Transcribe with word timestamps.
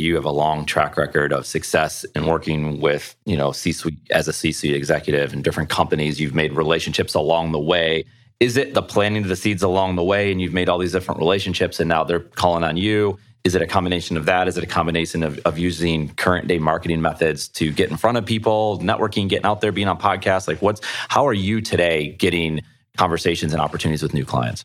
You 0.00 0.14
have 0.14 0.24
a 0.24 0.30
long 0.30 0.64
track 0.64 0.96
record 0.96 1.30
of 1.30 1.44
success 1.44 2.04
in 2.14 2.24
working 2.24 2.80
with, 2.80 3.14
you 3.26 3.36
know, 3.36 3.52
C-suite 3.52 3.98
as 4.10 4.28
a 4.28 4.32
C-suite 4.32 4.74
executive 4.74 5.34
in 5.34 5.42
different 5.42 5.68
companies. 5.68 6.18
You've 6.18 6.34
made 6.34 6.54
relationships 6.54 7.14
along 7.14 7.52
the 7.52 7.58
way. 7.58 8.04
Is 8.40 8.56
it 8.56 8.72
the 8.72 8.82
planting 8.82 9.24
of 9.24 9.28
the 9.28 9.36
seeds 9.36 9.62
along 9.62 9.96
the 9.96 10.02
way 10.02 10.32
and 10.32 10.40
you've 10.40 10.54
made 10.54 10.70
all 10.70 10.78
these 10.78 10.92
different 10.92 11.20
relationships 11.20 11.80
and 11.80 11.88
now 11.90 12.02
they're 12.02 12.20
calling 12.20 12.64
on 12.64 12.78
you? 12.78 13.18
Is 13.44 13.54
it 13.54 13.60
a 13.60 13.66
combination 13.66 14.16
of 14.16 14.24
that? 14.24 14.48
Is 14.48 14.56
it 14.56 14.64
a 14.64 14.66
combination 14.66 15.22
of, 15.22 15.38
of 15.40 15.58
using 15.58 16.08
current 16.14 16.48
day 16.48 16.58
marketing 16.58 17.02
methods 17.02 17.48
to 17.48 17.70
get 17.70 17.90
in 17.90 17.98
front 17.98 18.16
of 18.16 18.24
people, 18.24 18.78
networking, 18.78 19.28
getting 19.28 19.44
out 19.44 19.60
there, 19.60 19.70
being 19.70 19.88
on 19.88 19.98
podcasts? 19.98 20.48
Like 20.48 20.62
what's 20.62 20.80
how 21.08 21.26
are 21.26 21.34
you 21.34 21.60
today 21.60 22.12
getting 22.12 22.62
conversations 22.96 23.52
and 23.52 23.60
opportunities 23.60 24.02
with 24.02 24.14
new 24.14 24.24
clients? 24.24 24.64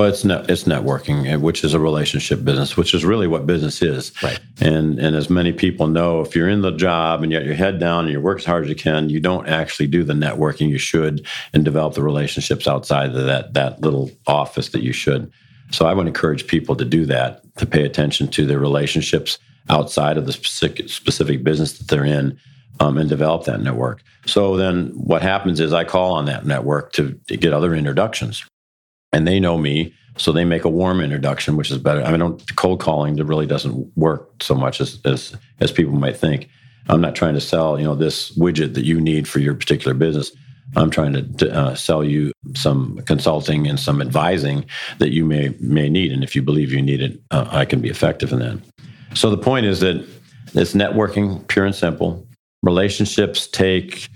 Well, 0.00 0.08
it's 0.08 0.24
net, 0.24 0.48
it's 0.48 0.64
networking, 0.64 1.26
eh, 1.26 1.36
which 1.36 1.62
is 1.62 1.74
a 1.74 1.78
relationship 1.78 2.42
business, 2.42 2.74
which 2.74 2.94
is 2.94 3.04
really 3.04 3.26
what 3.26 3.46
business 3.46 3.82
is. 3.82 4.12
Right. 4.22 4.40
And 4.58 4.98
and 4.98 5.14
as 5.14 5.28
many 5.28 5.52
people 5.52 5.88
know, 5.88 6.22
if 6.22 6.34
you're 6.34 6.48
in 6.48 6.62
the 6.62 6.70
job 6.70 7.22
and 7.22 7.30
you 7.30 7.38
got 7.38 7.44
your 7.44 7.54
head 7.54 7.78
down 7.78 8.04
and 8.06 8.12
you 8.14 8.18
work 8.18 8.38
as 8.38 8.46
hard 8.46 8.64
as 8.64 8.70
you 8.70 8.76
can, 8.76 9.10
you 9.10 9.20
don't 9.20 9.46
actually 9.46 9.88
do 9.88 10.02
the 10.02 10.14
networking 10.14 10.70
you 10.70 10.78
should 10.78 11.26
and 11.52 11.66
develop 11.66 11.92
the 11.92 12.02
relationships 12.02 12.66
outside 12.66 13.10
of 13.10 13.26
that 13.26 13.52
that 13.52 13.82
little 13.82 14.10
office 14.26 14.70
that 14.70 14.82
you 14.82 14.94
should. 14.94 15.30
So 15.70 15.84
I 15.84 15.92
would 15.92 16.06
encourage 16.06 16.46
people 16.46 16.76
to 16.76 16.84
do 16.86 17.04
that, 17.04 17.42
to 17.56 17.66
pay 17.66 17.84
attention 17.84 18.28
to 18.28 18.46
their 18.46 18.58
relationships 18.58 19.38
outside 19.68 20.16
of 20.16 20.24
the 20.24 20.32
specific 20.32 20.88
specific 20.88 21.44
business 21.44 21.76
that 21.76 21.88
they're 21.88 22.06
in. 22.06 22.38
Um, 22.82 22.96
and 22.96 23.10
develop 23.10 23.44
that 23.44 23.60
network. 23.60 24.02
So 24.24 24.56
then 24.56 24.86
what 24.94 25.20
happens 25.20 25.60
is 25.60 25.74
I 25.74 25.84
call 25.84 26.14
on 26.14 26.24
that 26.24 26.46
network 26.46 26.94
to, 26.94 27.12
to 27.28 27.36
get 27.36 27.52
other 27.52 27.74
introductions 27.74 28.42
and 29.12 29.26
they 29.26 29.40
know 29.40 29.58
me 29.58 29.94
so 30.16 30.32
they 30.32 30.44
make 30.44 30.64
a 30.64 30.68
warm 30.68 31.00
introduction 31.00 31.56
which 31.56 31.70
is 31.70 31.78
better. 31.78 32.02
I 32.02 32.10
mean 32.10 32.20
don't 32.20 32.56
cold 32.56 32.80
calling 32.80 33.16
that 33.16 33.24
really 33.24 33.46
doesn't 33.46 33.96
work 33.96 34.42
so 34.42 34.54
much 34.54 34.80
as, 34.80 35.00
as 35.04 35.34
as 35.60 35.72
people 35.72 35.94
might 35.94 36.16
think. 36.16 36.48
I'm 36.88 37.00
not 37.00 37.14
trying 37.14 37.34
to 37.34 37.40
sell 37.40 37.78
you 37.78 37.84
know 37.84 37.94
this 37.94 38.36
widget 38.36 38.74
that 38.74 38.84
you 38.84 39.00
need 39.00 39.26
for 39.28 39.38
your 39.38 39.54
particular 39.54 39.94
business. 39.94 40.32
I'm 40.76 40.90
trying 40.90 41.36
to 41.38 41.52
uh, 41.52 41.74
sell 41.74 42.04
you 42.04 42.32
some 42.54 43.00
consulting 43.06 43.66
and 43.66 43.78
some 43.78 44.00
advising 44.00 44.64
that 44.98 45.10
you 45.10 45.24
may 45.24 45.54
may 45.60 45.88
need 45.88 46.12
and 46.12 46.22
if 46.22 46.36
you 46.36 46.42
believe 46.42 46.72
you 46.72 46.82
need 46.82 47.02
it 47.02 47.20
uh, 47.30 47.48
i 47.50 47.64
can 47.64 47.80
be 47.80 47.88
effective 47.88 48.32
in 48.32 48.38
that. 48.40 48.60
So 49.14 49.30
the 49.30 49.38
point 49.38 49.66
is 49.66 49.80
that 49.80 50.06
it's 50.54 50.74
networking 50.74 51.46
pure 51.48 51.64
and 51.64 51.74
simple. 51.74 52.26
Relationships 52.62 53.46
take 53.46 54.08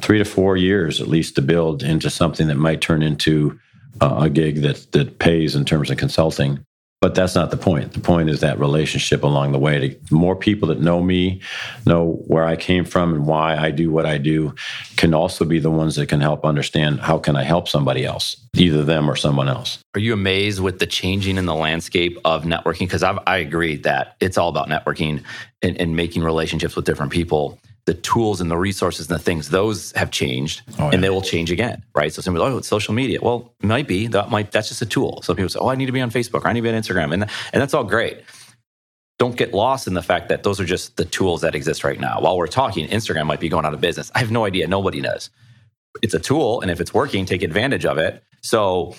three 0.00 0.18
to 0.18 0.24
four 0.24 0.56
years 0.56 1.00
at 1.00 1.08
least 1.08 1.34
to 1.34 1.42
build 1.42 1.82
into 1.82 2.08
something 2.08 2.46
that 2.48 2.56
might 2.56 2.80
turn 2.80 3.02
into 3.02 3.58
a 4.00 4.30
gig 4.30 4.62
that 4.62 4.92
that 4.92 5.18
pays 5.18 5.54
in 5.54 5.64
terms 5.64 5.90
of 5.90 5.98
consulting. 5.98 6.64
But 7.00 7.14
that's 7.14 7.34
not 7.34 7.50
the 7.50 7.56
point. 7.56 7.94
The 7.94 8.00
point 8.00 8.28
is 8.28 8.40
that 8.40 8.58
relationship 8.58 9.22
along 9.22 9.52
the 9.52 9.58
way. 9.58 9.78
To 9.88 10.14
more 10.14 10.36
people 10.36 10.68
that 10.68 10.80
know 10.80 11.02
me, 11.02 11.40
know 11.86 12.22
where 12.26 12.44
I 12.44 12.56
came 12.56 12.84
from 12.84 13.14
and 13.14 13.26
why 13.26 13.56
I 13.56 13.70
do 13.70 13.90
what 13.90 14.04
I 14.04 14.18
do, 14.18 14.54
can 14.96 15.14
also 15.14 15.46
be 15.46 15.58
the 15.58 15.70
ones 15.70 15.96
that 15.96 16.10
can 16.10 16.20
help 16.20 16.44
understand 16.44 17.00
how 17.00 17.16
can 17.16 17.36
I 17.36 17.42
help 17.42 17.68
somebody 17.68 18.04
else, 18.04 18.36
either 18.54 18.84
them 18.84 19.10
or 19.10 19.16
someone 19.16 19.48
else. 19.48 19.78
Are 19.94 20.00
you 20.00 20.12
amazed 20.12 20.60
with 20.60 20.78
the 20.78 20.86
changing 20.86 21.38
in 21.38 21.46
the 21.46 21.54
landscape 21.54 22.18
of 22.26 22.44
networking? 22.44 22.80
Because 22.80 23.02
I 23.02 23.38
agree 23.38 23.76
that 23.76 24.16
it's 24.20 24.36
all 24.36 24.50
about 24.50 24.68
networking 24.68 25.22
and, 25.62 25.80
and 25.80 25.96
making 25.96 26.22
relationships 26.22 26.76
with 26.76 26.84
different 26.84 27.12
people 27.12 27.58
the 27.86 27.94
tools 27.94 28.40
and 28.40 28.50
the 28.50 28.56
resources 28.56 29.10
and 29.10 29.18
the 29.18 29.22
things, 29.22 29.50
those 29.50 29.92
have 29.92 30.10
changed 30.10 30.62
oh, 30.78 30.84
yeah. 30.84 30.90
and 30.92 31.04
they 31.04 31.10
will 31.10 31.22
change 31.22 31.50
again, 31.50 31.82
right? 31.94 32.12
So 32.12 32.22
somebody, 32.22 32.44
oh, 32.44 32.58
it's 32.58 32.68
social 32.68 32.94
media. 32.94 33.18
Well, 33.22 33.52
it 33.60 33.66
might 33.66 33.88
be 33.88 34.06
that 34.08 34.30
might 34.30 34.52
that's 34.52 34.68
just 34.68 34.82
a 34.82 34.86
tool. 34.86 35.22
So 35.22 35.34
people 35.34 35.48
say, 35.48 35.58
oh, 35.60 35.68
I 35.68 35.74
need 35.74 35.86
to 35.86 35.92
be 35.92 36.00
on 36.00 36.10
Facebook 36.10 36.44
or 36.44 36.48
I 36.48 36.52
need 36.52 36.60
to 36.60 36.70
be 36.70 36.74
on 36.74 36.80
Instagram, 36.80 37.12
and 37.12 37.22
and 37.24 37.62
that's 37.62 37.74
all 37.74 37.84
great. 37.84 38.22
Don't 39.18 39.36
get 39.36 39.52
lost 39.52 39.86
in 39.86 39.94
the 39.94 40.02
fact 40.02 40.30
that 40.30 40.44
those 40.44 40.60
are 40.60 40.64
just 40.64 40.96
the 40.96 41.04
tools 41.04 41.42
that 41.42 41.54
exist 41.54 41.84
right 41.84 42.00
now. 42.00 42.20
While 42.20 42.38
we're 42.38 42.46
talking, 42.46 42.88
Instagram 42.88 43.26
might 43.26 43.40
be 43.40 43.50
going 43.50 43.66
out 43.66 43.74
of 43.74 43.80
business. 43.80 44.10
I 44.14 44.20
have 44.20 44.30
no 44.30 44.46
idea. 44.46 44.66
Nobody 44.66 45.00
knows. 45.00 45.28
It's 46.02 46.14
a 46.14 46.20
tool, 46.20 46.60
and 46.62 46.70
if 46.70 46.80
it's 46.80 46.94
working, 46.94 47.26
take 47.26 47.42
advantage 47.42 47.84
of 47.84 47.98
it. 47.98 48.22
So 48.40 48.94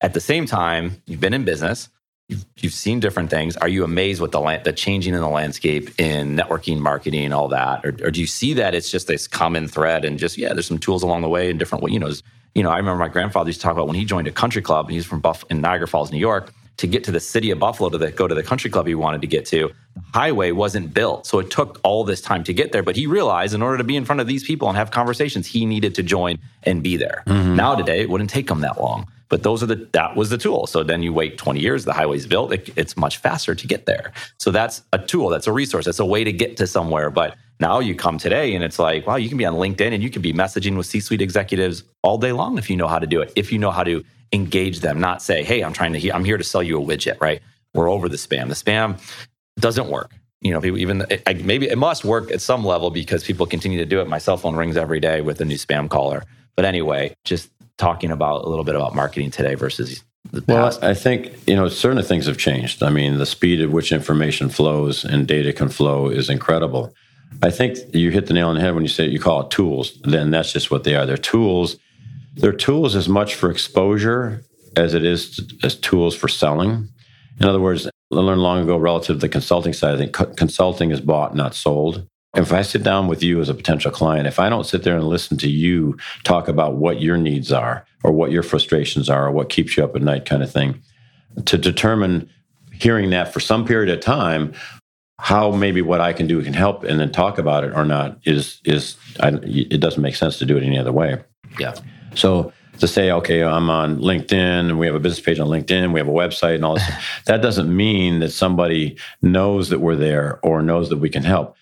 at 0.00 0.14
the 0.14 0.20
same 0.20 0.46
time, 0.46 1.02
you've 1.06 1.20
been 1.20 1.34
in 1.34 1.44
business 1.44 1.88
You've, 2.28 2.44
you've 2.58 2.74
seen 2.74 3.00
different 3.00 3.30
things. 3.30 3.56
Are 3.56 3.68
you 3.68 3.84
amazed 3.84 4.20
with 4.20 4.32
the 4.32 4.40
land, 4.40 4.64
the 4.64 4.72
changing 4.72 5.14
in 5.14 5.20
the 5.20 5.28
landscape 5.28 5.98
in 5.98 6.36
networking, 6.36 6.78
marketing, 6.78 7.32
all 7.32 7.48
that, 7.48 7.84
or, 7.86 7.88
or 8.04 8.10
do 8.10 8.20
you 8.20 8.26
see 8.26 8.52
that 8.54 8.74
it's 8.74 8.90
just 8.90 9.06
this 9.06 9.26
common 9.26 9.66
thread 9.66 10.04
and 10.04 10.18
just 10.18 10.36
yeah, 10.36 10.52
there's 10.52 10.66
some 10.66 10.78
tools 10.78 11.02
along 11.02 11.22
the 11.22 11.28
way 11.28 11.48
and 11.48 11.58
different 11.58 11.90
you 11.90 11.98
know, 11.98 12.12
you 12.54 12.62
know, 12.62 12.70
I 12.70 12.76
remember 12.76 12.98
my 12.98 13.08
grandfather 13.08 13.48
used 13.48 13.60
to 13.60 13.64
talk 13.64 13.72
about 13.72 13.86
when 13.86 13.96
he 13.96 14.04
joined 14.04 14.26
a 14.26 14.32
country 14.32 14.60
club. 14.60 14.86
And 14.86 14.94
he's 14.94 15.06
from 15.06 15.20
Buff 15.20 15.44
in 15.48 15.60
Niagara 15.60 15.88
Falls, 15.88 16.12
New 16.12 16.18
York. 16.18 16.52
To 16.78 16.86
get 16.86 17.02
to 17.04 17.10
the 17.10 17.18
city 17.18 17.50
of 17.50 17.58
Buffalo 17.58 17.88
to 17.88 17.98
the, 17.98 18.12
go 18.12 18.28
to 18.28 18.34
the 18.36 18.42
country 18.42 18.70
club 18.70 18.86
he 18.86 18.94
wanted 18.94 19.20
to 19.22 19.26
get 19.26 19.46
to, 19.46 19.72
the 19.94 20.02
highway 20.14 20.52
wasn't 20.52 20.94
built. 20.94 21.26
So 21.26 21.40
it 21.40 21.50
took 21.50 21.80
all 21.82 22.04
this 22.04 22.20
time 22.20 22.44
to 22.44 22.52
get 22.52 22.70
there. 22.70 22.84
But 22.84 22.94
he 22.94 23.06
realized 23.06 23.52
in 23.52 23.62
order 23.62 23.78
to 23.78 23.84
be 23.84 23.96
in 23.96 24.04
front 24.04 24.20
of 24.20 24.28
these 24.28 24.44
people 24.44 24.68
and 24.68 24.76
have 24.76 24.92
conversations, 24.92 25.46
he 25.46 25.66
needed 25.66 25.96
to 25.96 26.04
join 26.04 26.38
and 26.62 26.80
be 26.80 26.96
there. 26.96 27.24
Mm-hmm. 27.26 27.56
Now 27.56 27.74
today, 27.74 28.00
it 28.00 28.10
wouldn't 28.10 28.30
take 28.30 28.48
him 28.48 28.60
that 28.60 28.80
long. 28.80 29.10
But 29.28 29.42
those 29.42 29.62
are 29.62 29.66
the 29.66 29.88
that 29.92 30.16
was 30.16 30.30
the 30.30 30.38
tool. 30.38 30.66
So 30.66 30.82
then 30.82 31.02
you 31.02 31.12
wait 31.12 31.38
20 31.38 31.60
years, 31.60 31.84
the 31.84 31.92
highway's 31.92 32.26
built, 32.26 32.52
it, 32.52 32.70
it's 32.76 32.96
much 32.96 33.18
faster 33.18 33.54
to 33.54 33.66
get 33.66 33.86
there. 33.86 34.12
So 34.38 34.50
that's 34.50 34.82
a 34.92 34.98
tool, 34.98 35.28
that's 35.28 35.46
a 35.46 35.52
resource, 35.52 35.84
that's 35.84 35.98
a 35.98 36.06
way 36.06 36.24
to 36.24 36.32
get 36.32 36.56
to 36.58 36.66
somewhere. 36.66 37.10
But 37.10 37.36
now 37.60 37.80
you 37.80 37.94
come 37.94 38.18
today 38.18 38.54
and 38.54 38.64
it's 38.64 38.78
like, 38.78 39.06
wow, 39.06 39.16
you 39.16 39.28
can 39.28 39.38
be 39.38 39.44
on 39.44 39.54
LinkedIn 39.54 39.92
and 39.92 40.02
you 40.02 40.10
can 40.10 40.22
be 40.22 40.32
messaging 40.32 40.76
with 40.76 40.86
C-suite 40.86 41.20
executives 41.20 41.82
all 42.02 42.18
day 42.18 42.32
long 42.32 42.56
if 42.58 42.70
you 42.70 42.76
know 42.76 42.88
how 42.88 42.98
to 42.98 43.06
do 43.06 43.20
it. 43.20 43.32
If 43.36 43.52
you 43.52 43.58
know 43.58 43.70
how 43.70 43.84
to 43.84 44.04
engage 44.32 44.80
them, 44.80 45.00
not 45.00 45.22
say, 45.22 45.42
hey, 45.42 45.62
I'm 45.62 45.72
trying 45.72 45.92
to 45.92 46.10
I'm 46.10 46.24
here 46.24 46.38
to 46.38 46.44
sell 46.44 46.62
you 46.62 46.80
a 46.80 46.84
widget, 46.84 47.20
right? 47.20 47.40
We're 47.74 47.90
over 47.90 48.08
the 48.08 48.16
spam. 48.16 48.48
The 48.48 48.54
spam 48.54 48.98
doesn't 49.58 49.88
work 49.88 50.12
you 50.40 50.52
know, 50.52 50.60
people 50.60 50.78
even 50.78 51.04
maybe 51.42 51.68
it 51.68 51.78
must 51.78 52.04
work 52.04 52.30
at 52.30 52.40
some 52.40 52.64
level 52.64 52.90
because 52.90 53.24
people 53.24 53.46
continue 53.46 53.78
to 53.78 53.86
do 53.86 54.00
it. 54.00 54.08
My 54.08 54.18
cell 54.18 54.36
phone 54.36 54.54
rings 54.54 54.76
every 54.76 55.00
day 55.00 55.20
with 55.20 55.40
a 55.40 55.44
new 55.44 55.56
spam 55.56 55.90
caller. 55.90 56.22
But 56.54 56.64
anyway, 56.64 57.14
just 57.24 57.50
talking 57.78 58.10
about 58.10 58.44
a 58.44 58.48
little 58.48 58.64
bit 58.64 58.74
about 58.74 58.94
marketing 58.94 59.30
today 59.30 59.54
versus 59.54 60.04
the 60.32 60.42
past? 60.42 60.82
Well, 60.82 60.90
I 60.90 60.94
think 60.94 61.48
you 61.48 61.56
know 61.56 61.68
certain 61.68 62.02
things 62.02 62.26
have 62.26 62.36
changed. 62.36 62.82
I 62.82 62.90
mean, 62.90 63.18
the 63.18 63.26
speed 63.26 63.60
at 63.60 63.70
which 63.70 63.92
information 63.92 64.50
flows 64.50 65.04
and 65.04 65.26
data 65.26 65.52
can 65.52 65.68
flow 65.68 66.08
is 66.08 66.28
incredible. 66.28 66.92
I 67.42 67.50
think 67.50 67.78
you 67.94 68.10
hit 68.10 68.26
the 68.26 68.34
nail 68.34 68.48
on 68.48 68.54
the 68.54 68.60
head 68.60 68.74
when 68.74 68.84
you 68.84 68.88
say 68.88 69.06
you 69.06 69.20
call 69.20 69.42
it 69.42 69.50
tools. 69.50 69.98
Then 70.02 70.30
that's 70.30 70.52
just 70.52 70.70
what 70.70 70.84
they 70.84 70.94
are. 70.94 71.06
They're 71.06 71.16
tools. 71.16 71.76
They're 72.34 72.52
tools 72.52 72.94
as 72.94 73.08
much 73.08 73.34
for 73.34 73.50
exposure 73.50 74.42
as 74.76 74.94
it 74.94 75.04
is 75.04 75.36
to, 75.36 75.58
as 75.62 75.74
tools 75.74 76.14
for 76.14 76.28
selling. 76.28 76.88
In 77.40 77.46
other 77.46 77.60
words, 77.60 77.86
I 77.86 77.90
learned 78.10 78.42
long 78.42 78.62
ago 78.62 78.76
relative 78.76 79.16
to 79.16 79.20
the 79.20 79.28
consulting 79.28 79.72
side. 79.72 79.94
I 79.94 79.98
think 79.98 80.12
co- 80.12 80.32
consulting 80.34 80.90
is 80.90 81.00
bought, 81.00 81.34
not 81.34 81.54
sold. 81.54 82.06
If 82.36 82.52
I 82.52 82.62
sit 82.62 82.82
down 82.82 83.08
with 83.08 83.22
you 83.22 83.40
as 83.40 83.48
a 83.48 83.54
potential 83.54 83.90
client, 83.90 84.26
if 84.26 84.38
I 84.38 84.48
don't 84.48 84.64
sit 84.64 84.82
there 84.82 84.96
and 84.96 85.08
listen 85.08 85.38
to 85.38 85.48
you 85.48 85.96
talk 86.24 86.46
about 86.46 86.74
what 86.74 87.00
your 87.00 87.16
needs 87.16 87.50
are 87.52 87.86
or 88.04 88.12
what 88.12 88.30
your 88.30 88.42
frustrations 88.42 89.08
are 89.08 89.26
or 89.26 89.30
what 89.30 89.48
keeps 89.48 89.76
you 89.76 89.84
up 89.84 89.96
at 89.96 90.02
night 90.02 90.26
kind 90.26 90.42
of 90.42 90.50
thing, 90.50 90.80
to 91.46 91.56
determine 91.56 92.28
hearing 92.72 93.10
that 93.10 93.32
for 93.32 93.40
some 93.40 93.64
period 93.64 93.92
of 93.92 94.00
time, 94.00 94.52
how 95.18 95.50
maybe 95.50 95.82
what 95.82 96.00
I 96.00 96.12
can 96.12 96.26
do 96.26 96.42
can 96.42 96.52
help 96.52 96.84
and 96.84 97.00
then 97.00 97.10
talk 97.10 97.38
about 97.38 97.64
it 97.64 97.72
or 97.74 97.84
not 97.84 98.18
is 98.24 98.60
is 98.64 98.96
I, 99.20 99.28
it 99.42 99.80
doesn't 99.80 100.02
make 100.02 100.14
sense 100.14 100.38
to 100.38 100.46
do 100.46 100.56
it 100.56 100.62
any 100.62 100.78
other 100.78 100.92
way. 100.92 101.18
Yeah. 101.58 101.74
So 102.14 102.52
to 102.78 102.86
say, 102.86 103.10
okay, 103.10 103.42
I'm 103.42 103.68
on 103.70 103.98
LinkedIn 103.98 104.32
and 104.32 104.78
we 104.78 104.86
have 104.86 104.94
a 104.94 105.00
business 105.00 105.24
page 105.24 105.40
on 105.40 105.48
LinkedIn, 105.48 105.92
we 105.92 105.98
have 105.98 106.08
a 106.08 106.12
website 106.12 106.54
and 106.54 106.64
all 106.64 106.74
this, 106.74 106.88
that 107.26 107.42
doesn't 107.42 107.74
mean 107.74 108.20
that 108.20 108.30
somebody 108.30 108.96
knows 109.20 109.70
that 109.70 109.80
we're 109.80 109.96
there 109.96 110.38
or 110.44 110.62
knows 110.62 110.88
that 110.90 110.98
we 110.98 111.10
can 111.10 111.24
help 111.24 111.56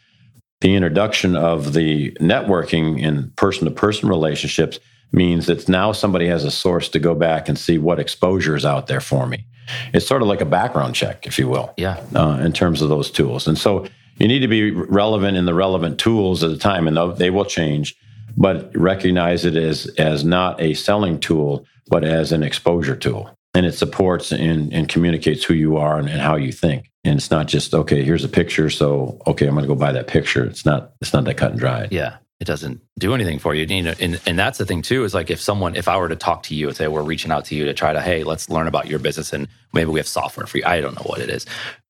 the 0.61 0.75
introduction 0.75 1.37
of 1.37 1.75
the 1.75 2.13
networking 2.13 3.01
in 3.01 3.31
person 3.37 3.67
to 3.67 3.71
person 3.71 4.09
relationships 4.09 4.79
means 5.13 5.47
that 5.47 5.69
now 5.69 5.93
somebody 5.93 6.27
has 6.27 6.45
a 6.45 6.51
source 6.51 6.89
to 6.89 6.99
go 6.99 7.15
back 7.15 7.49
and 7.49 7.59
see 7.59 7.79
what 7.79 8.01
exposure 8.01 8.57
is 8.57 8.65
out 8.65 8.87
there 8.87 9.01
for 9.01 9.27
me. 9.27 9.47
It's 9.93 10.07
sort 10.07 10.23
of 10.23 10.29
like 10.29 10.41
a 10.41 10.47
background 10.47 10.95
check, 10.95 11.27
if 11.27 11.39
you 11.39 11.49
will, 11.49 11.75
yeah, 11.77 12.03
uh, 12.15 12.39
in 12.41 12.53
terms 12.53 12.83
of 12.83 12.89
those 12.89 13.11
tools. 13.11 13.47
And 13.47 13.59
so 13.59 13.87
you 14.19 14.29
need 14.29 14.41
to 14.41 14.49
be 14.49 14.71
relevant 14.71 15.37
in 15.37 15.45
the 15.45 15.55
relevant 15.55 15.99
tools 15.99 16.43
at 16.43 16.51
the 16.51 16.57
time, 16.57 16.87
and 16.89 17.17
they 17.17 17.31
will 17.31 17.45
change. 17.45 17.97
But 18.37 18.71
recognize 18.77 19.45
it 19.45 19.57
as 19.57 19.87
as 19.99 20.25
not 20.25 20.61
a 20.61 20.75
selling 20.75 21.19
tool, 21.19 21.67
but 21.89 22.05
as 22.05 22.33
an 22.33 22.43
exposure 22.43 22.97
tool, 22.97 23.36
and 23.57 23.65
it 23.65 23.73
supports 23.73 24.33
and, 24.33 24.71
and 24.71 24.89
communicates 24.89 25.43
who 25.43 25.55
you 25.55 25.79
are 25.79 25.99
and, 25.99 26.11
and 26.11 26.21
how 26.21 26.37
you 26.37 26.53
think. 26.53 26.91
And 27.05 27.17
it's 27.17 27.31
not 27.31 27.47
just 27.47 27.75
okay 27.75 28.05
here's 28.05 28.25
a 28.25 28.29
picture 28.29 28.69
so 28.69 29.19
okay 29.27 29.47
i'm 29.47 29.55
going 29.55 29.65
to 29.65 29.69
go 29.69 29.75
buy 29.75 29.93
that 29.93 30.09
picture. 30.09 30.45
It's 30.45 30.67
not 30.67 30.93
it's 31.01 31.13
not 31.13 31.25
that 31.25 31.37
cut 31.37 31.53
and 31.53 31.59
dry. 31.59 31.89
Yeah 31.91 32.17
it 32.39 32.45
doesn't 32.45 32.83
do 32.99 33.15
anything 33.15 33.39
for 33.39 33.55
you. 33.55 33.65
you 33.65 33.83
know, 33.83 33.95
and, 33.99 34.21
and 34.27 34.39
that's 34.39 34.59
the 34.59 34.67
thing 34.67 34.83
too 34.83 35.05
is 35.05 35.15
like 35.15 35.31
if 35.31 35.41
someone 35.41 35.75
if 35.75 35.89
i 35.89 35.97
were 35.97 36.09
to 36.09 36.17
talk 36.17 36.43
to 36.43 36.55
you 36.55 36.69
and 36.69 36.77
say 36.77 36.87
we're 36.87 37.03
reaching 37.03 37.31
out 37.33 37.47
to 37.47 37.55
you 37.55 37.65
to 37.65 37.73
try 37.73 37.95
to 37.95 38.03
hey 38.03 38.25
let's 38.25 38.51
learn 38.51 38.67
about 38.67 38.89
your 38.89 38.99
business 38.99 39.33
and 39.33 39.49
maybe 39.73 39.91
we 39.91 39.99
have 39.99 40.07
software 40.07 40.47
for 40.47 40.59
you. 40.59 40.65
I 40.67 40.81
don't 40.81 40.95
know 40.95 41.07
what 41.07 41.21
it 41.21 41.31
is. 41.31 41.47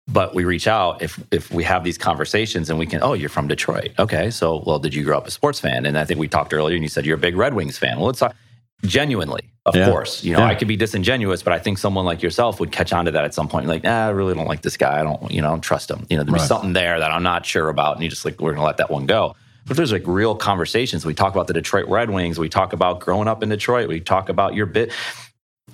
But 0.07 0.35
we 0.35 0.43
reach 0.43 0.67
out 0.67 1.01
if 1.01 1.19
if 1.31 1.49
we 1.51 1.63
have 1.63 1.83
these 1.83 1.97
conversations 1.97 2.69
and 2.69 2.77
we 2.77 2.85
can 2.85 3.01
oh 3.01 3.13
you're 3.13 3.29
from 3.29 3.47
detroit. 3.47 3.91
Okay 3.97 4.29
so 4.29 4.61
well 4.67 4.77
did 4.77 4.93
you 4.93 5.03
grow 5.03 5.17
up 5.17 5.25
a 5.25 5.31
sports 5.31 5.59
fan? 5.59 5.87
And 5.87 5.97
i 5.97 6.05
think 6.05 6.19
we 6.19 6.27
talked 6.27 6.53
earlier 6.53 6.75
and 6.75 6.83
you 6.83 6.89
said 6.89 7.05
you're 7.07 7.17
a 7.17 7.25
big 7.27 7.35
red 7.35 7.55
wings 7.55 7.79
fan. 7.79 7.97
Well 7.97 8.07
let's 8.07 8.19
talk 8.19 8.35
genuinely, 8.83 9.51
of 9.65 9.75
Yeah. 9.75 9.89
course. 9.89 10.23
You 10.23 10.33
know, 10.33 10.39
Yeah. 10.39 10.45
I 10.47 10.55
could 10.55 10.67
be 10.67 10.75
disingenuous, 10.77 11.41
but 11.43 11.53
I 11.53 11.59
think 11.59 11.77
someone 11.77 12.05
like 12.05 12.21
yourself 12.21 12.59
would 12.59 12.71
catch 12.71 12.93
on 12.93 13.05
to 13.05 13.11
that 13.11 13.23
at 13.23 13.33
some 13.33 13.47
point. 13.47 13.67
Like, 13.67 13.83
nah, 13.83 14.07
I 14.07 14.09
really 14.09 14.33
don't 14.35 14.47
like 14.47 14.61
this 14.61 14.77
guy. 14.77 14.99
I 14.99 15.03
don't, 15.03 15.31
you 15.31 15.41
know, 15.41 15.47
I 15.47 15.51
don't 15.51 15.61
trust 15.61 15.89
him. 15.89 16.05
You 16.09 16.17
know, 16.17 16.23
there'd 16.23 16.33
be 16.33 16.39
Right. 16.39 16.47
something 16.47 16.73
there 16.73 16.99
that 16.99 17.11
I'm 17.11 17.23
not 17.23 17.45
sure 17.45 17.69
about, 17.69 17.95
and 17.95 18.03
you 18.03 18.09
just 18.09 18.25
like, 18.25 18.39
we're 18.41 18.53
gonna 18.53 18.65
let 18.65 18.77
that 18.77 18.89
one 18.91 19.05
go. 19.05 19.35
But 19.65 19.71
if 19.71 19.77
there's 19.77 19.91
like 19.91 20.03
real 20.05 20.35
conversations, 20.35 21.05
we 21.05 21.13
talk 21.15 21.33
about 21.33 21.47
the 21.47 21.53
Detroit 21.53 21.87
Red 21.87 22.11
Wings, 22.11 22.37
we 22.37 22.49
talk 22.49 22.73
about 22.73 22.99
growing 22.99 23.27
up 23.27 23.41
in 23.41 23.49
Detroit, 23.49 23.87
we 23.89 23.99
talk 23.99 24.29
about 24.29 24.53
your 24.53 24.67
bit. 24.67 24.91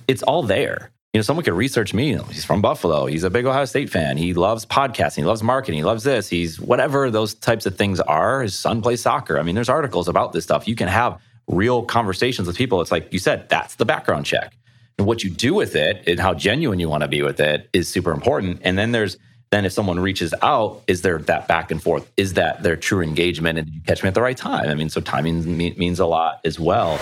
It's 0.08 0.22
all 0.22 0.42
there. 0.42 0.90
You 1.12 1.18
know, 1.18 1.22
someone 1.22 1.44
could 1.44 1.52
research 1.52 1.92
me. 1.92 2.16
He's 2.30 2.46
from 2.46 2.62
Buffalo. 2.62 3.04
He's 3.04 3.22
a 3.22 3.28
big 3.28 3.44
Ohio 3.44 3.66
State 3.66 3.90
fan. 3.90 4.16
He 4.16 4.32
loves 4.32 4.64
podcasting. 4.64 5.16
He 5.16 5.24
loves 5.24 5.42
marketing. 5.42 5.76
He 5.76 5.84
loves 5.84 6.04
this. 6.04 6.26
He's 6.30 6.58
whatever 6.58 7.10
those 7.10 7.34
types 7.34 7.66
of 7.66 7.76
things 7.76 8.00
are. 8.00 8.40
His 8.40 8.58
son 8.58 8.80
plays 8.80 9.02
soccer. 9.02 9.38
I 9.38 9.42
mean, 9.42 9.54
there's 9.54 9.68
articles 9.68 10.08
about 10.08 10.32
this 10.32 10.44
stuff. 10.44 10.66
You 10.66 10.74
can 10.74 10.88
have 10.88 11.18
real 11.52 11.82
conversations 11.82 12.48
with 12.48 12.56
people. 12.56 12.80
It's 12.80 12.90
like 12.90 13.12
you 13.12 13.18
said, 13.18 13.48
that's 13.48 13.76
the 13.76 13.84
background 13.84 14.26
check. 14.26 14.56
And 14.98 15.06
what 15.06 15.22
you 15.22 15.30
do 15.30 15.54
with 15.54 15.76
it 15.76 16.02
and 16.08 16.18
how 16.18 16.34
genuine 16.34 16.80
you 16.80 16.88
want 16.88 17.02
to 17.02 17.08
be 17.08 17.22
with 17.22 17.40
it 17.40 17.68
is 17.72 17.88
super 17.88 18.10
important. 18.10 18.60
And 18.62 18.76
then 18.76 18.92
there's 18.92 19.16
then 19.50 19.66
if 19.66 19.72
someone 19.72 20.00
reaches 20.00 20.32
out, 20.40 20.82
is 20.86 21.02
there 21.02 21.18
that 21.18 21.46
back 21.46 21.70
and 21.70 21.82
forth? 21.82 22.10
Is 22.16 22.34
that 22.34 22.62
their 22.62 22.74
true 22.74 23.02
engagement? 23.02 23.58
And 23.58 23.66
did 23.66 23.74
you 23.74 23.82
catch 23.82 24.02
me 24.02 24.08
at 24.08 24.14
the 24.14 24.22
right 24.22 24.36
time? 24.36 24.68
I 24.70 24.74
mean, 24.74 24.88
so 24.88 25.02
timing 25.02 25.56
means 25.56 26.00
a 26.00 26.06
lot 26.06 26.40
as 26.42 26.58
well. 26.58 26.98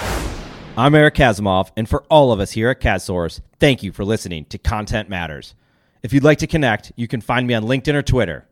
I'm 0.77 0.95
Eric 0.97 1.15
Kasimov, 1.15 1.71
and 1.77 1.89
for 1.89 2.03
all 2.09 2.33
of 2.33 2.41
us 2.41 2.51
here 2.53 2.71
at 2.71 2.81
KazSource, 2.81 3.41
thank 3.61 3.85
you 3.85 3.93
for 3.93 4.05
listening 4.05 4.47
to 4.47 4.59
Content 4.59 5.09
Matterz. 5.09 5.55
If 6.03 6.13
you'd 6.13 6.25
like 6.25 6.39
to 6.39 6.49
connect, 6.49 6.91
you 6.97 7.07
can 7.07 7.21
find 7.21 7.47
me 7.47 7.55
on 7.55 7.63
LinkedIn 7.63 7.95
or 7.95 8.03
Twitter. 8.03 8.49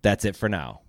That's 0.00 0.24
it 0.24 0.34
for 0.34 0.48
now. 0.48 0.80